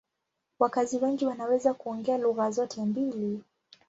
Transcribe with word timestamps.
Wakazi 0.59 0.97
wengi 0.97 1.25
wanaweza 1.25 1.73
kuongea 1.73 2.17
lugha 2.17 2.51
zote 2.51 2.81
mbili. 2.81 3.41